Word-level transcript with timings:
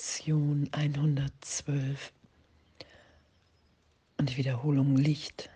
Lektion 0.00 0.66
112 0.72 2.10
und 4.16 4.30
die 4.30 4.36
Wiederholung 4.38 4.96
Licht 4.96 5.50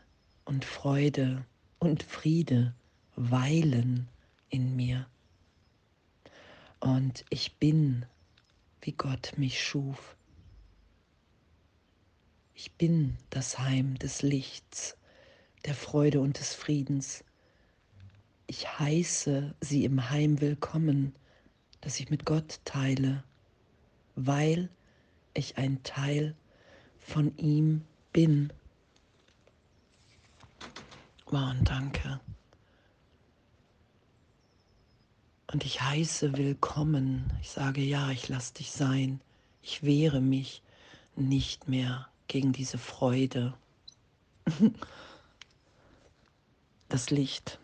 und 0.44 0.66
Freude 0.66 1.46
und 1.78 2.02
Friede 2.02 2.74
weilen 3.16 4.06
in 4.50 4.76
mir. 4.76 5.06
Und 6.78 7.24
ich 7.30 7.56
bin, 7.56 8.04
wie 8.82 8.92
Gott 8.92 9.32
mich 9.38 9.64
schuf. 9.64 10.14
Ich 12.54 12.70
bin 12.72 13.16
das 13.30 13.58
Heim 13.58 13.98
des 13.98 14.20
Lichts, 14.20 14.98
der 15.64 15.74
Freude 15.74 16.20
und 16.20 16.38
des 16.38 16.52
Friedens. 16.52 17.24
Ich 18.46 18.78
heiße 18.78 19.54
sie 19.62 19.86
im 19.86 20.10
Heim 20.10 20.42
willkommen, 20.42 21.14
das 21.80 21.98
ich 21.98 22.10
mit 22.10 22.26
Gott 22.26 22.60
teile 22.66 23.24
weil 24.14 24.68
ich 25.34 25.58
ein 25.58 25.82
Teil 25.82 26.34
von 26.98 27.36
ihm 27.36 27.82
bin. 28.12 28.52
Wow, 31.26 31.50
und 31.50 31.68
danke. 31.68 32.20
Und 35.52 35.64
ich 35.64 35.80
heiße 35.80 36.36
willkommen. 36.36 37.32
Ich 37.40 37.50
sage 37.50 37.80
ja, 37.80 38.10
ich 38.10 38.28
lasse 38.28 38.54
dich 38.54 38.72
sein. 38.72 39.20
Ich 39.62 39.82
wehre 39.82 40.20
mich 40.20 40.62
nicht 41.16 41.68
mehr 41.68 42.08
gegen 42.28 42.52
diese 42.52 42.78
Freude. 42.78 43.54
Das 46.90 47.10
Licht 47.10 47.58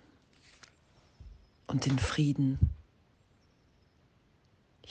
und 1.68 1.86
den 1.86 2.00
Frieden. 2.00 2.58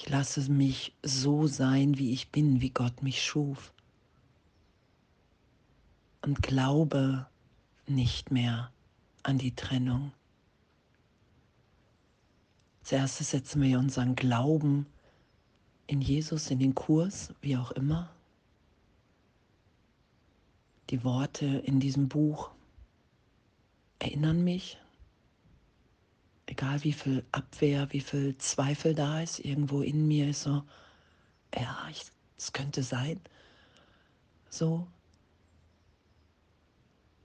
Ich 0.02 0.08
lasse 0.08 0.50
mich 0.50 0.94
so 1.04 1.46
sein, 1.46 1.98
wie 1.98 2.14
ich 2.14 2.30
bin, 2.30 2.62
wie 2.62 2.70
Gott 2.70 3.04
mich 3.04 3.22
schuf. 3.22 3.74
Und 6.22 6.42
glaube 6.42 7.28
nicht 7.86 8.32
mehr 8.32 8.72
an 9.24 9.38
die 9.38 9.54
Trennung. 9.54 10.14
Zuerst 12.82 13.18
setzen 13.18 13.62
wir 13.62 13.78
unseren 13.78 14.16
Glauben 14.16 14.86
in 15.86 16.00
Jesus, 16.00 16.50
in 16.50 16.60
den 16.60 16.76
Kurs, 16.76 17.34
wie 17.42 17.58
auch 17.58 17.72
immer. 17.72 18.10
Die 20.92 21.04
Worte 21.04 21.46
in 21.46 21.82
diesem 21.82 22.08
Buch 22.08 22.52
erinnern 24.00 24.46
mich 24.46 24.78
egal 26.50 26.84
wie 26.84 26.94
viel 26.94 27.24
Abwehr, 27.32 27.88
wie 27.92 28.02
viel 28.02 28.38
Zweifel 28.38 28.96
da 28.96 29.22
ist, 29.22 29.40
irgendwo 29.40 29.82
in 29.82 30.08
mir 30.08 30.30
ist 30.30 30.44
so, 30.44 30.64
ja, 31.56 31.88
es 32.38 32.54
könnte 32.54 32.82
sein. 32.82 33.20
So, 34.50 34.88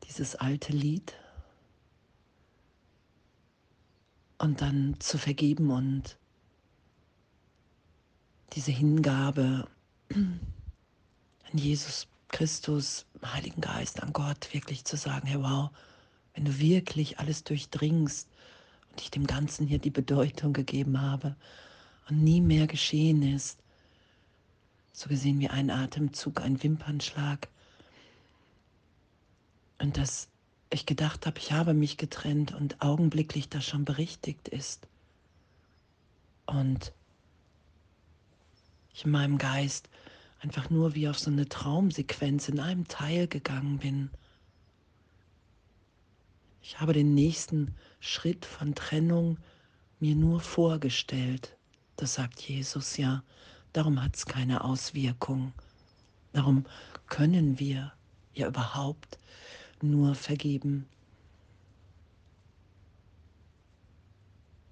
dieses 0.06 0.36
alte 0.36 0.72
Lied. 0.72 1.14
Und 4.38 4.60
dann 4.60 4.96
zu 5.00 5.16
vergeben 5.16 5.70
und 5.70 6.18
diese 8.52 8.72
Hingabe 8.72 9.66
an 10.10 10.38
Jesus 11.52 12.08
Christus, 12.28 13.06
Heiligen 13.24 13.62
Geist, 13.62 14.02
an 14.02 14.12
Gott, 14.12 14.52
wirklich 14.52 14.84
zu 14.84 14.96
sagen, 14.96 15.26
hey 15.26 15.40
wow, 15.40 15.70
wenn 16.34 16.44
du 16.44 16.58
wirklich 16.58 17.18
alles 17.18 17.44
durchdringst, 17.44 18.28
und 18.94 19.00
ich 19.00 19.10
dem 19.10 19.26
Ganzen 19.26 19.66
hier 19.66 19.80
die 19.80 19.90
Bedeutung 19.90 20.52
gegeben 20.52 21.00
habe 21.00 21.34
und 22.08 22.22
nie 22.22 22.40
mehr 22.40 22.68
geschehen 22.68 23.22
ist. 23.22 23.58
So 24.92 25.08
gesehen 25.08 25.40
wie 25.40 25.48
ein 25.48 25.68
Atemzug, 25.68 26.40
ein 26.40 26.62
Wimpernschlag. 26.62 27.48
Und 29.80 29.96
dass 29.96 30.28
ich 30.70 30.86
gedacht 30.86 31.26
habe, 31.26 31.40
ich 31.40 31.50
habe 31.50 31.74
mich 31.74 31.96
getrennt 31.96 32.54
und 32.54 32.80
augenblicklich 32.82 33.48
das 33.48 33.64
schon 33.64 33.84
berichtigt 33.84 34.46
ist. 34.46 34.86
Und 36.46 36.92
ich 38.92 39.04
in 39.04 39.10
meinem 39.10 39.38
Geist 39.38 39.88
einfach 40.38 40.70
nur 40.70 40.94
wie 40.94 41.08
auf 41.08 41.18
so 41.18 41.32
eine 41.32 41.48
Traumsequenz 41.48 42.48
in 42.48 42.60
einem 42.60 42.86
Teil 42.86 43.26
gegangen 43.26 43.78
bin 43.78 44.10
ich 46.64 46.80
habe 46.80 46.94
den 46.94 47.12
nächsten 47.12 47.74
Schritt 48.00 48.46
von 48.46 48.74
Trennung 48.74 49.36
mir 50.00 50.14
nur 50.14 50.40
vorgestellt. 50.40 51.58
Das 51.96 52.14
sagt 52.14 52.40
Jesus 52.40 52.96
ja. 52.96 53.22
Darum 53.74 54.02
hat 54.02 54.16
es 54.16 54.24
keine 54.24 54.64
Auswirkung. 54.64 55.52
Darum 56.32 56.64
können 57.06 57.58
wir 57.58 57.92
ja 58.32 58.48
überhaupt 58.48 59.18
nur 59.82 60.14
vergeben. 60.14 60.86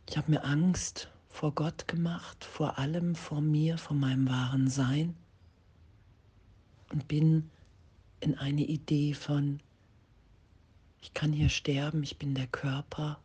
Ich 0.08 0.16
habe 0.16 0.30
mir 0.30 0.44
Angst 0.44 1.10
vor 1.28 1.52
Gott 1.54 1.86
gemacht, 1.88 2.42
vor 2.42 2.78
allem 2.78 3.14
vor 3.14 3.42
mir, 3.42 3.76
vor 3.76 3.96
meinem 3.96 4.26
wahren 4.30 4.70
Sein 4.70 5.14
und 6.90 7.06
bin 7.06 7.50
in 8.20 8.38
eine 8.38 8.62
Idee 8.62 9.12
von 9.12 9.60
ich 11.02 11.12
kann 11.14 11.32
hier 11.32 11.48
sterben, 11.48 12.02
ich 12.04 12.16
bin 12.16 12.34
der 12.34 12.46
Körper. 12.46 13.18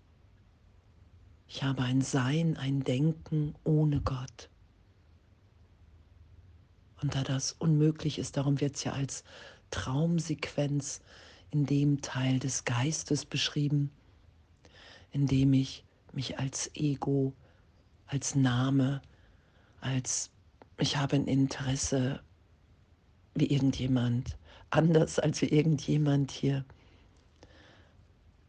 Ich 1.47 1.63
habe 1.63 1.83
ein 1.83 2.01
Sein, 2.01 2.57
ein 2.57 2.83
Denken 2.83 3.55
ohne 3.63 4.01
Gott. 4.01 4.49
Und 7.01 7.13
da 7.13 7.23
das 7.23 7.53
unmöglich 7.53 8.17
ist, 8.17 8.35
darum 8.35 8.59
wird 8.59 8.75
es 8.75 8.83
ja 8.83 8.93
als 8.93 9.23
Traumsequenz 9.69 11.01
in 11.51 11.67
dem 11.67 12.01
Teil 12.01 12.39
des 12.39 12.65
Geistes 12.65 13.25
beschrieben, 13.25 13.91
in 15.11 15.27
dem 15.27 15.53
ich 15.53 15.85
mich 16.13 16.39
als 16.39 16.71
Ego, 16.73 17.33
als 18.07 18.33
Name, 18.33 19.03
als 19.81 20.31
ich 20.79 20.97
habe 20.97 21.15
ein 21.15 21.27
Interesse 21.27 22.21
wie 23.35 23.45
irgendjemand, 23.45 24.35
anders 24.71 25.19
als 25.19 25.41
wie 25.41 25.49
irgendjemand 25.49 26.31
hier 26.31 26.65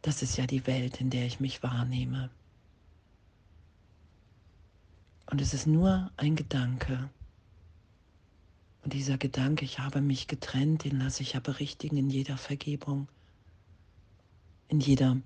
das 0.01 0.21
ist 0.21 0.37
ja 0.37 0.47
die 0.47 0.65
Welt, 0.67 1.01
in 1.01 1.09
der 1.09 1.25
ich 1.25 1.39
mich 1.39 1.61
wahrnehme. 1.63 2.29
Und 5.29 5.41
es 5.41 5.53
ist 5.53 5.67
nur 5.67 6.11
ein 6.17 6.35
Gedanke. 6.35 7.09
Und 8.83 8.93
dieser 8.93 9.17
Gedanke, 9.17 9.65
ich 9.65 9.79
habe 9.79 10.01
mich 10.01 10.27
getrennt, 10.27 10.85
den 10.85 10.99
lasse 10.99 11.21
ich 11.21 11.33
ja 11.33 11.39
berichtigen 11.39 11.97
in 11.97 12.09
jeder 12.09 12.37
Vergebung, 12.37 13.07
in 14.69 14.79
jeder, 14.79 15.17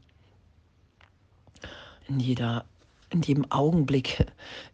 in 2.08 2.20
jeder, 2.20 2.66
in 3.12 3.22
jedem 3.22 3.50
Augenblick 3.52 4.26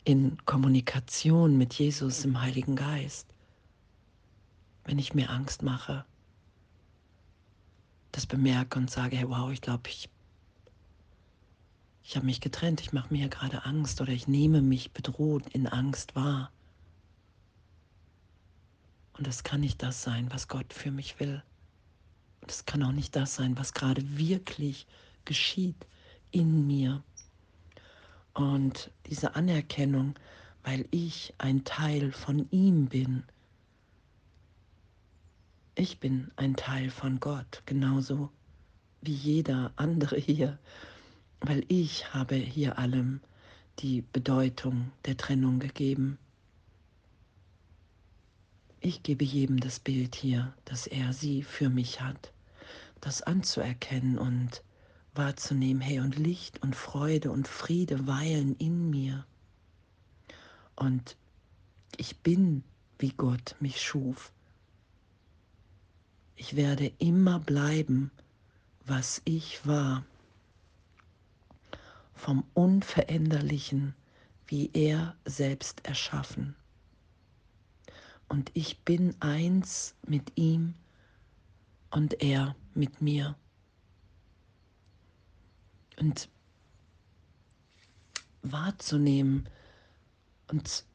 in 0.06 0.38
Kommunikation 0.46 1.58
mit 1.58 1.74
Jesus 1.74 2.24
im 2.24 2.42
Heiligen 2.42 2.76
Geist. 2.76 3.28
Wenn 4.86 4.98
ich 4.98 5.14
mir 5.14 5.30
Angst 5.30 5.62
mache, 5.62 6.06
das 8.12 8.26
bemerke 8.26 8.80
und 8.80 8.90
sage, 8.90 9.18
hey, 9.18 9.30
wow, 9.30 9.52
ich 9.52 9.62
glaube, 9.62 9.90
ich, 9.90 10.10
ich 12.04 12.16
habe 12.16 12.26
mich 12.26 12.42
getrennt, 12.42 12.82
ich 12.82 12.94
mache 12.94 13.14
mir 13.14 13.20
hier 13.20 13.30
gerade 13.30 13.66
Angst 13.66 14.02
oder 14.02 14.12
ich 14.12 14.28
nehme 14.28 14.62
mich 14.62 14.92
bedroht 14.92 15.48
in 15.50 15.68
Angst 15.68 16.16
wahr. 16.16 16.52
Und 19.14 19.28
das 19.28 19.44
kann 19.44 19.62
nicht 19.62 19.84
das 19.84 20.02
sein, 20.02 20.32
was 20.32 20.48
Gott 20.48 20.74
für 20.74 20.92
mich 20.92 21.20
will. 21.20 21.44
Und 22.42 22.52
es 22.52 22.66
kann 22.66 22.82
auch 22.84 22.94
nicht 22.94 23.16
das 23.16 23.36
sein, 23.36 23.58
was 23.58 23.74
gerade 23.74 24.18
wirklich 24.18 24.88
geschieht 25.26 25.86
in 26.32 26.66
mir. 26.68 27.04
Und 28.34 28.92
diese 29.08 29.36
Anerkennung, 29.36 30.16
weil 30.64 30.88
ich 30.92 31.34
ein 31.38 31.64
Teil 31.66 32.12
von 32.12 32.50
ihm 32.52 32.88
bin, 32.88 33.24
ich 35.80 36.00
bin 36.00 36.30
ein 36.36 36.58
Teil 36.58 36.90
von 36.90 37.22
Gott, 37.22 37.64
genauso 37.66 38.30
wie 39.02 39.14
jeder 39.14 39.72
andere 39.78 40.18
hier, 40.18 40.60
weil 41.40 41.64
ich 41.70 42.14
habe 42.14 42.36
hier 42.36 42.78
allem 42.78 43.22
die 43.80 44.02
Bedeutung 44.02 44.92
der 45.06 45.16
Trennung 45.16 45.60
gegeben. 45.60 46.18
Ich 48.82 49.04
gebe 49.04 49.24
jedem 49.24 49.62
das 49.62 49.80
Bild 49.80 50.16
hier, 50.16 50.54
dass 50.66 50.86
er 50.86 51.14
sie 51.14 51.44
für 51.44 51.70
mich 51.70 52.02
hat, 52.02 52.34
das 53.00 53.22
anzuerkennen 53.22 54.18
und 54.18 54.62
wahrzunehmen, 55.16 55.82
hey, 55.82 56.02
und 56.02 56.18
Licht 56.18 56.62
und 56.62 56.76
Freude 56.76 57.32
und 57.32 57.48
Friede 57.48 58.06
weilen 58.06 58.58
in 58.58 58.90
mir. 58.90 59.26
Und 60.76 61.16
ich 61.96 62.18
bin, 62.18 62.66
wie 62.98 63.12
Gott 63.12 63.56
mich 63.62 63.82
schuf. 63.82 64.34
Ich 66.42 66.56
werde 66.56 66.94
immer 67.00 67.38
bleiben, 67.38 68.12
was 68.86 69.22
ich 69.26 69.68
war, 69.68 70.06
vom 72.16 72.46
Unveränderlichen, 72.54 73.94
wie 74.48 74.70
er 74.74 75.18
selbst 75.26 75.86
erschaffen. 75.86 76.56
und 78.30 78.52
ich 78.54 78.80
bin 78.80 79.16
eins 79.20 79.96
mit 80.08 80.32
ihm 80.36 80.76
und 81.90 82.22
er 82.22 82.56
mit 82.74 83.02
mir. 83.02 83.36
Und 85.98 86.30
wahrzunehmen. 88.44 89.50
Und 90.48 90.86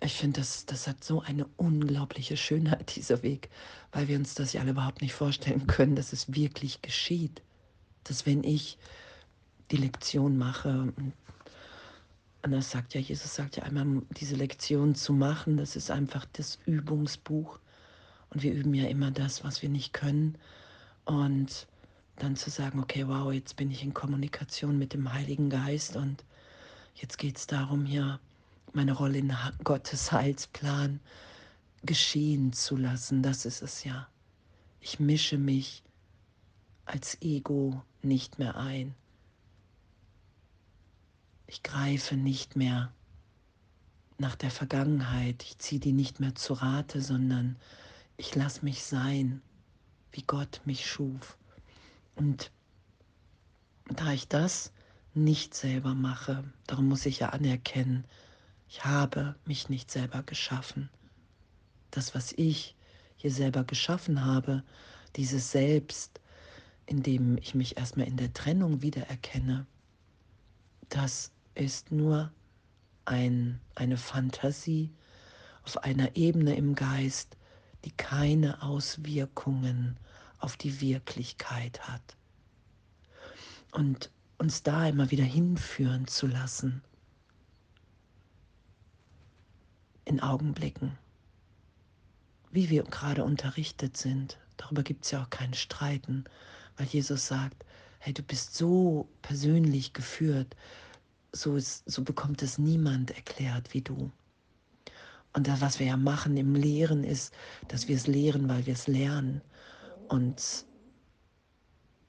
ich, 0.00 0.14
finde, 0.14 0.40
das, 0.40 0.66
das 0.66 0.86
hat 0.86 1.02
so 1.02 1.22
eine 1.22 1.46
unglaubliche 1.56 2.36
Schönheit, 2.36 2.94
dieser 2.96 3.22
Weg, 3.22 3.50
weil 3.92 4.08
wir 4.08 4.16
uns 4.16 4.34
das 4.34 4.52
ja 4.52 4.60
alle 4.60 4.70
überhaupt 4.70 5.02
nicht 5.02 5.14
vorstellen 5.14 5.66
können, 5.66 5.96
dass 5.96 6.12
es 6.12 6.34
wirklich 6.34 6.82
geschieht. 6.82 7.42
Dass 8.04 8.26
wenn 8.26 8.44
ich 8.44 8.78
die 9.70 9.76
Lektion 9.76 10.38
mache, 10.38 10.92
und 12.42 12.52
das 12.52 12.70
sagt 12.70 12.94
ja, 12.94 13.00
Jesus 13.00 13.34
sagt 13.34 13.56
ja 13.56 13.64
einmal, 13.64 14.02
diese 14.18 14.36
Lektion 14.36 14.94
zu 14.94 15.12
machen, 15.12 15.56
das 15.56 15.76
ist 15.76 15.90
einfach 15.90 16.24
das 16.32 16.58
Übungsbuch. 16.64 17.58
Und 18.30 18.42
wir 18.42 18.52
üben 18.52 18.74
ja 18.74 18.86
immer 18.88 19.10
das, 19.10 19.42
was 19.42 19.62
wir 19.62 19.68
nicht 19.68 19.92
können. 19.92 20.38
Und 21.04 21.66
dann 22.16 22.36
zu 22.36 22.50
sagen, 22.50 22.80
okay, 22.80 23.06
wow, 23.08 23.32
jetzt 23.32 23.56
bin 23.56 23.70
ich 23.70 23.82
in 23.82 23.94
Kommunikation 23.94 24.78
mit 24.78 24.92
dem 24.94 25.12
Heiligen 25.12 25.50
Geist 25.50 25.96
und 25.96 26.24
Jetzt 27.00 27.18
geht 27.18 27.36
es 27.36 27.46
darum, 27.46 27.86
hier 27.86 28.18
meine 28.74 28.92
Rolle 28.92 29.18
in 29.18 29.32
Gottes 29.64 30.12
Heilsplan 30.12 31.00
geschehen 31.82 32.52
zu 32.52 32.76
lassen. 32.76 33.22
Das 33.22 33.44
ist 33.44 33.62
es 33.62 33.84
ja. 33.84 34.08
Ich 34.80 35.00
mische 35.00 35.38
mich 35.38 35.82
als 36.84 37.20
Ego 37.20 37.82
nicht 38.02 38.38
mehr 38.38 38.56
ein. 38.56 38.94
Ich 41.46 41.62
greife 41.62 42.16
nicht 42.16 42.56
mehr 42.56 42.92
nach 44.18 44.36
der 44.36 44.50
Vergangenheit. 44.50 45.42
Ich 45.42 45.58
ziehe 45.58 45.80
die 45.80 45.92
nicht 45.92 46.20
mehr 46.20 46.34
zu 46.34 46.54
Rate, 46.54 47.00
sondern 47.00 47.56
ich 48.16 48.34
lasse 48.34 48.64
mich 48.64 48.84
sein, 48.84 49.42
wie 50.12 50.22
Gott 50.22 50.60
mich 50.64 50.86
schuf. 50.86 51.38
Und 52.16 52.50
da 53.88 54.12
ich 54.12 54.28
das 54.28 54.72
nicht 55.14 55.54
selber 55.54 55.94
mache. 55.94 56.44
Darum 56.66 56.88
muss 56.88 57.06
ich 57.06 57.20
ja 57.20 57.30
anerkennen, 57.30 58.04
ich 58.68 58.84
habe 58.84 59.34
mich 59.44 59.68
nicht 59.68 59.90
selber 59.90 60.22
geschaffen. 60.22 60.90
Das, 61.90 62.14
was 62.14 62.32
ich 62.32 62.76
hier 63.16 63.32
selber 63.32 63.64
geschaffen 63.64 64.24
habe, 64.24 64.62
dieses 65.16 65.50
Selbst, 65.50 66.20
in 66.86 67.02
dem 67.02 67.38
ich 67.38 67.54
mich 67.54 67.76
erstmal 67.76 68.06
in 68.06 68.16
der 68.16 68.32
Trennung 68.32 68.82
wiedererkenne, 68.82 69.66
das 70.88 71.32
ist 71.54 71.90
nur 71.90 72.30
ein, 73.04 73.60
eine 73.74 73.96
Fantasie 73.96 74.90
auf 75.64 75.82
einer 75.82 76.14
Ebene 76.16 76.54
im 76.54 76.74
Geist, 76.74 77.36
die 77.84 77.90
keine 77.92 78.62
Auswirkungen 78.62 79.96
auf 80.38 80.56
die 80.56 80.80
Wirklichkeit 80.80 81.80
hat. 81.88 82.16
Und 83.72 84.10
uns 84.38 84.62
da 84.62 84.88
immer 84.88 85.10
wieder 85.10 85.24
hinführen 85.24 86.06
zu 86.06 86.26
lassen. 86.26 86.82
In 90.08 90.20
Augenblicken, 90.20 90.96
wie 92.50 92.70
wir 92.70 92.82
gerade 92.84 93.24
unterrichtet 93.24 93.98
sind. 93.98 94.38
Darüber 94.56 94.82
gibt 94.82 95.04
es 95.04 95.10
ja 95.10 95.22
auch 95.22 95.28
kein 95.28 95.52
Streiten, 95.52 96.24
weil 96.78 96.86
Jesus 96.86 97.26
sagt, 97.26 97.66
hey, 97.98 98.14
du 98.14 98.22
bist 98.22 98.54
so 98.54 99.06
persönlich 99.20 99.92
geführt, 99.92 100.56
so, 101.32 101.56
ist, 101.56 101.82
so 101.90 102.02
bekommt 102.02 102.42
es 102.42 102.56
niemand 102.56 103.10
erklärt 103.10 103.74
wie 103.74 103.82
du. 103.82 104.10
Und 105.34 105.46
das, 105.46 105.60
was 105.60 105.78
wir 105.78 105.88
ja 105.88 105.98
machen 105.98 106.38
im 106.38 106.54
Lehren, 106.54 107.04
ist, 107.04 107.34
dass 107.68 107.86
wir 107.86 107.96
es 107.96 108.06
lehren, 108.06 108.48
weil 108.48 108.64
wir 108.64 108.72
es 108.72 108.86
lernen. 108.86 109.42
Und, 110.08 110.64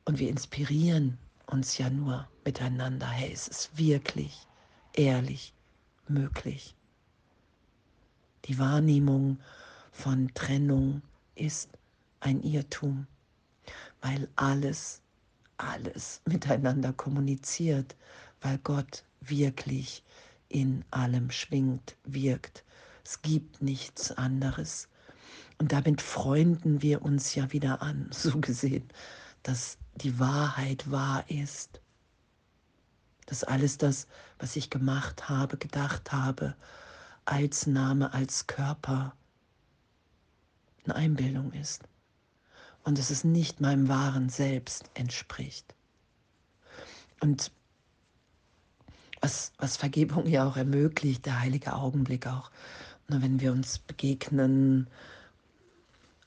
und 0.05 0.19
wir 0.19 0.29
inspirieren 0.29 1.17
uns 1.47 1.77
ja 1.77 1.89
nur 1.89 2.29
miteinander. 2.45 3.09
Hey, 3.09 3.33
es 3.33 3.49
ist 3.49 3.77
wirklich, 3.77 4.47
ehrlich 4.93 5.53
möglich. 6.07 6.77
Die 8.49 8.57
Wahrnehmung 8.57 9.37
von 9.91 10.33
Trennung 10.33 11.03
ist 11.35 11.69
ein 12.19 12.41
Irrtum, 12.41 13.05
weil 14.01 14.27
alles, 14.37 15.03
alles 15.57 16.21
miteinander 16.25 16.91
kommuniziert, 16.91 17.95
weil 18.41 18.57
Gott 18.57 19.03
wirklich 19.21 20.03
in 20.47 20.83
allem 20.89 21.29
schwingt, 21.29 21.95
wirkt. 22.05 22.63
Es 23.05 23.21
gibt 23.21 23.61
nichts 23.61 24.13
anderes. 24.13 24.89
Und 25.59 25.71
damit 25.71 26.01
freunden 26.01 26.81
wir 26.81 27.03
uns 27.03 27.35
ja 27.35 27.51
wieder 27.53 27.83
an, 27.83 28.09
so 28.11 28.39
gesehen, 28.39 28.89
dass 29.43 29.77
die 29.93 30.17
Wahrheit 30.17 30.89
wahr 30.89 31.23
ist. 31.29 31.81
Dass 33.27 33.43
alles 33.43 33.77
das, 33.77 34.07
was 34.39 34.55
ich 34.55 34.71
gemacht 34.71 35.29
habe, 35.29 35.57
gedacht 35.57 36.11
habe, 36.11 36.55
als 37.29 37.67
Name, 37.67 38.11
als 38.11 38.47
Körper, 38.47 39.13
eine 40.83 40.95
Einbildung 40.95 41.53
ist. 41.53 41.83
Und 42.83 42.97
dass 42.97 43.11
es 43.11 43.23
nicht 43.23 43.61
meinem 43.61 43.87
wahren 43.87 44.29
Selbst 44.29 44.89
entspricht. 44.95 45.75
Und 47.19 47.51
was, 49.21 49.51
was 49.59 49.77
Vergebung 49.77 50.25
ja 50.25 50.47
auch 50.47 50.57
ermöglicht, 50.57 51.25
der 51.27 51.39
heilige 51.39 51.75
Augenblick 51.75 52.25
auch, 52.25 52.49
wenn 53.07 53.39
wir 53.39 53.51
uns 53.51 53.77
begegnen, 53.77 54.87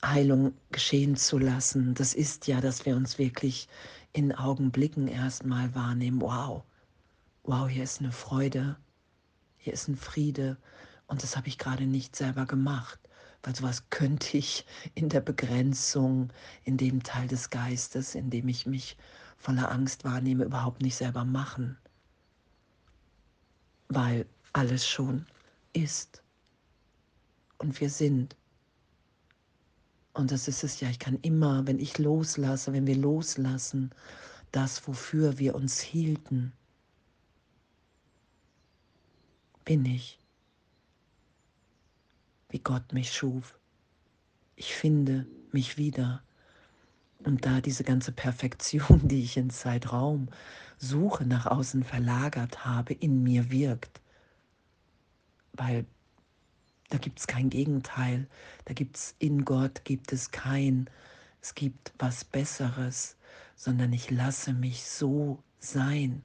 Heilung 0.05 0.53
geschehen 0.71 1.17
zu 1.17 1.37
lassen, 1.37 1.95
das 1.95 2.13
ist 2.13 2.47
ja, 2.47 2.61
dass 2.61 2.85
wir 2.85 2.95
uns 2.95 3.17
wirklich 3.17 3.67
in 4.13 4.33
Augenblicken 4.33 5.07
erstmal 5.07 5.73
wahrnehmen, 5.75 6.21
wow, 6.21 6.63
wow, 7.43 7.67
hier 7.67 7.83
ist 7.83 7.99
eine 7.99 8.11
Freude, 8.11 8.77
hier 9.57 9.73
ist 9.73 9.87
ein 9.89 9.97
Friede 9.97 10.57
und 11.13 11.21
das 11.21 11.37
habe 11.37 11.47
ich 11.47 11.59
gerade 11.59 11.85
nicht 11.85 12.15
selber 12.15 12.47
gemacht, 12.47 12.99
weil 13.43 13.55
sowas 13.55 13.87
könnte 13.91 14.35
ich 14.35 14.65
in 14.95 15.09
der 15.09 15.21
Begrenzung, 15.21 16.33
in 16.63 16.75
dem 16.75 17.03
Teil 17.03 17.27
des 17.27 17.51
Geistes, 17.51 18.15
in 18.15 18.31
dem 18.31 18.47
ich 18.47 18.65
mich 18.65 18.97
voller 19.37 19.71
Angst 19.71 20.05
wahrnehme, 20.05 20.43
überhaupt 20.43 20.81
nicht 20.81 20.95
selber 20.95 21.23
machen, 21.23 21.77
weil 23.89 24.25
alles 24.53 24.87
schon 24.87 25.27
ist. 25.73 26.23
Und 27.59 27.79
wir 27.79 27.91
sind. 27.91 28.35
Und 30.13 30.31
das 30.31 30.47
ist 30.47 30.63
es 30.63 30.79
ja, 30.79 30.89
ich 30.89 30.97
kann 30.97 31.19
immer, 31.21 31.67
wenn 31.67 31.77
ich 31.77 31.99
loslasse, 31.99 32.73
wenn 32.73 32.87
wir 32.87 32.97
loslassen, 32.97 33.91
das, 34.51 34.87
wofür 34.87 35.37
wir 35.37 35.53
uns 35.53 35.79
hielten, 35.79 36.53
bin 39.63 39.85
ich, 39.85 40.17
Gott 42.63 42.93
mich 42.93 43.13
schuf. 43.13 43.57
Ich 44.55 44.73
finde 44.73 45.25
mich 45.51 45.77
wieder. 45.77 46.23
Und 47.23 47.45
da 47.45 47.61
diese 47.61 47.83
ganze 47.83 48.11
Perfektion, 48.11 49.01
die 49.07 49.23
ich 49.23 49.37
in 49.37 49.49
Zeitraum 49.49 50.29
suche, 50.77 51.25
nach 51.25 51.45
außen 51.45 51.83
verlagert 51.83 52.65
habe, 52.65 52.93
in 52.93 53.23
mir 53.23 53.49
wirkt. 53.49 54.01
Weil 55.53 55.85
da 56.89 56.97
gibt 56.97 57.19
es 57.19 57.27
kein 57.27 57.49
Gegenteil. 57.49 58.27
Da 58.65 58.73
gibt 58.73 58.97
es 58.97 59.15
in 59.19 59.45
Gott 59.45 59.83
gibt 59.83 60.13
es 60.13 60.31
kein, 60.31 60.89
es 61.41 61.55
gibt 61.55 61.93
was 61.97 62.23
Besseres, 62.23 63.17
sondern 63.55 63.93
ich 63.93 64.11
lasse 64.11 64.53
mich 64.53 64.85
so 64.85 65.41
sein. 65.59 66.23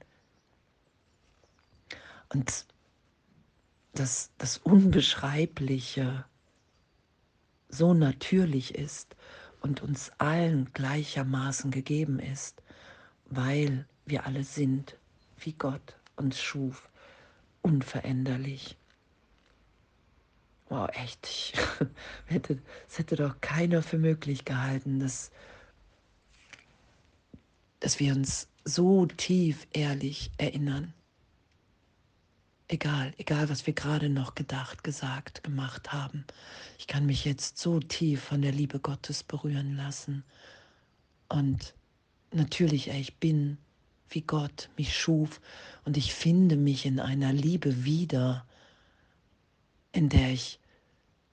Und 2.29 2.67
dass 3.99 4.31
das 4.39 4.59
Unbeschreibliche 4.59 6.25
so 7.69 7.95
natürlich 7.95 8.75
ist 8.75 9.17
und 9.61 9.83
uns 9.83 10.13
allen 10.19 10.73
gleichermaßen 10.73 11.71
gegeben 11.71 12.19
ist, 12.19 12.63
weil 13.27 13.87
wir 14.07 14.25
alle 14.25 14.45
sind, 14.45 14.97
wie 15.39 15.53
Gott 15.53 15.97
uns 16.17 16.41
schuf, 16.41 16.89
unveränderlich. 17.63 18.77
Wow, 20.69 20.89
echt. 20.93 21.27
Ich 21.27 21.55
hätte, 22.27 22.63
es 22.89 22.99
hätte 22.99 23.17
doch 23.17 23.41
keiner 23.41 23.83
für 23.83 23.99
möglich 23.99 24.45
gehalten, 24.45 25.01
dass, 25.01 25.31
dass 27.81 27.99
wir 27.99 28.15
uns 28.15 28.49
so 28.65 29.07
tief 29.07 29.67
ehrlich 29.73 30.31
erinnern. 30.37 30.95
Egal, 32.71 33.15
egal, 33.17 33.49
was 33.49 33.67
wir 33.67 33.73
gerade 33.73 34.11
noch 34.11 34.35
gedacht, 34.35 34.85
gesagt, 34.85 35.43
gemacht 35.43 35.91
haben. 35.91 36.27
Ich 36.79 36.87
kann 36.87 37.07
mich 37.07 37.25
jetzt 37.25 37.57
so 37.57 37.81
tief 37.81 38.23
von 38.23 38.43
der 38.43 38.53
Liebe 38.53 38.79
Gottes 38.79 39.23
berühren 39.23 39.75
lassen. 39.75 40.23
Und 41.31 41.73
natürlich, 42.31 42.89
ich 42.89 43.17
bin, 43.17 43.57
wie 44.11 44.21
Gott 44.21 44.69
mich 44.77 44.95
schuf 44.95 45.41
und 45.85 45.97
ich 45.97 46.13
finde 46.15 46.57
mich 46.57 46.85
in 46.85 47.01
einer 47.01 47.33
Liebe 47.33 47.85
wieder, 47.85 48.47
in 49.93 50.11
der 50.11 50.31
ich 50.33 50.61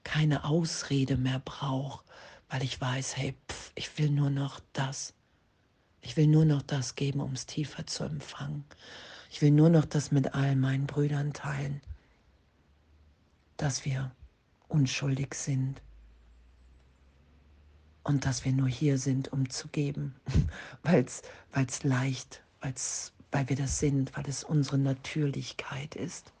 keine 0.04 0.44
Ausrede 0.44 1.18
mehr 1.18 1.40
brauche, 1.44 2.02
weil 2.48 2.62
ich 2.62 2.80
weiß, 2.80 3.14
hey, 3.18 3.34
pff, 3.50 3.72
ich 3.74 3.98
will 3.98 4.08
nur 4.10 4.30
noch 4.30 4.60
das. 4.72 5.12
Ich 6.06 6.16
will 6.16 6.28
nur 6.28 6.44
noch 6.44 6.62
das 6.62 6.94
geben, 6.94 7.18
um 7.18 7.32
es 7.32 7.46
tiefer 7.46 7.84
zu 7.84 8.04
empfangen. 8.04 8.64
Ich 9.28 9.42
will 9.42 9.50
nur 9.50 9.70
noch 9.70 9.84
das 9.84 10.12
mit 10.12 10.34
all 10.34 10.54
meinen 10.54 10.86
Brüdern 10.86 11.32
teilen, 11.32 11.80
dass 13.56 13.84
wir 13.84 14.12
unschuldig 14.68 15.34
sind 15.34 15.82
und 18.04 18.24
dass 18.24 18.44
wir 18.44 18.52
nur 18.52 18.68
hier 18.68 18.98
sind, 18.98 19.32
um 19.32 19.50
zu 19.50 19.66
geben, 19.66 20.14
weil 20.84 21.04
es 21.04 21.82
leicht, 21.82 22.40
weil's, 22.60 23.12
weil 23.32 23.48
wir 23.48 23.56
das 23.56 23.80
sind, 23.80 24.16
weil 24.16 24.28
es 24.28 24.44
unsere 24.44 24.78
Natürlichkeit 24.78 25.96
ist. 25.96 26.32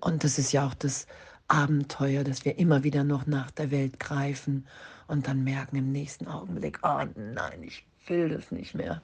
Und 0.00 0.24
das 0.24 0.36
ist 0.40 0.50
ja 0.50 0.66
auch 0.66 0.74
das 0.74 1.06
Abenteuer, 1.48 2.24
dass 2.24 2.44
wir 2.44 2.58
immer 2.58 2.84
wieder 2.84 3.04
noch 3.04 3.26
nach 3.26 3.50
der 3.50 3.70
Welt 3.70 3.98
greifen 3.98 4.66
und 5.06 5.26
dann 5.26 5.42
merken 5.44 5.76
im 5.76 5.92
nächsten 5.92 6.26
Augenblick, 6.28 6.78
oh 6.82 7.04
nein, 7.16 7.62
ich 7.62 7.84
will 8.06 8.28
das 8.28 8.52
nicht 8.52 8.74
mehr. 8.74 9.02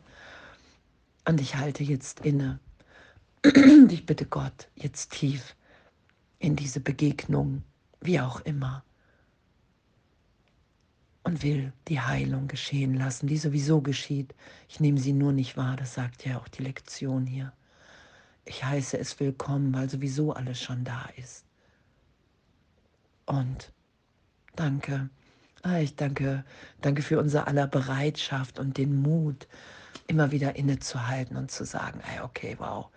Und 1.26 1.40
ich 1.40 1.56
halte 1.56 1.82
jetzt 1.82 2.20
inne. 2.20 2.60
Ich 3.90 4.06
bitte 4.06 4.26
Gott 4.26 4.68
jetzt 4.74 5.12
tief 5.12 5.56
in 6.38 6.56
diese 6.56 6.80
Begegnung, 6.80 7.62
wie 8.00 8.20
auch 8.20 8.40
immer, 8.40 8.84
und 11.22 11.42
will 11.42 11.72
die 11.88 12.00
Heilung 12.00 12.48
geschehen 12.48 12.94
lassen, 12.94 13.26
die 13.26 13.38
sowieso 13.38 13.80
geschieht. 13.80 14.34
Ich 14.68 14.80
nehme 14.80 15.00
sie 15.00 15.14
nur 15.14 15.32
nicht 15.32 15.56
wahr, 15.56 15.76
das 15.76 15.94
sagt 15.94 16.24
ja 16.26 16.38
auch 16.38 16.48
die 16.48 16.62
Lektion 16.62 17.26
hier. 17.26 17.52
Ich 18.44 18.62
heiße 18.62 18.98
es 18.98 19.18
willkommen, 19.20 19.72
weil 19.72 19.88
sowieso 19.88 20.34
alles 20.34 20.60
schon 20.60 20.84
da 20.84 21.08
ist. 21.16 21.46
Und 23.26 23.72
danke. 24.56 25.08
Ah, 25.62 25.78
ich 25.78 25.96
danke, 25.96 26.44
danke 26.82 27.02
für 27.02 27.18
unser 27.18 27.46
aller 27.48 27.66
Bereitschaft 27.66 28.58
und 28.58 28.76
den 28.76 29.00
Mut, 29.00 29.48
immer 30.06 30.30
wieder 30.30 30.56
innezuhalten 30.56 31.36
und 31.36 31.50
zu 31.50 31.64
sagen, 31.64 32.00
hey, 32.02 32.20
okay, 32.20 32.56
wow, 32.58 32.90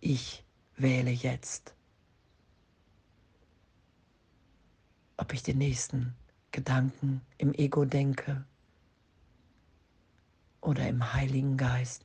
ich 0.00 0.42
wähle 0.76 1.10
jetzt, 1.10 1.74
ob 5.18 5.34
ich 5.34 5.42
den 5.42 5.58
nächsten 5.58 6.14
Gedanken 6.52 7.20
im 7.36 7.52
Ego 7.52 7.84
denke 7.84 8.44
oder 10.60 10.88
im 10.88 11.12
Heiligen 11.12 11.56
Geist. 11.56 12.04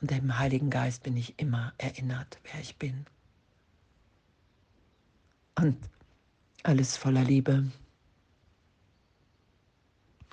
Und 0.00 0.12
im 0.12 0.38
Heiligen 0.38 0.70
Geist 0.70 1.02
bin 1.02 1.16
ich 1.16 1.38
immer 1.38 1.72
erinnert, 1.78 2.38
wer 2.44 2.60
ich 2.60 2.76
bin. 2.76 3.06
Und 5.58 5.76
alles 6.66 6.96
voller 6.96 7.24
Liebe. 7.24 7.64